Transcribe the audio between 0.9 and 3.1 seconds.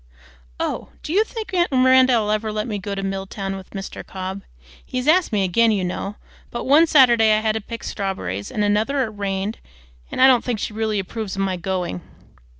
do you think aunt Mirandy'll ever let me go to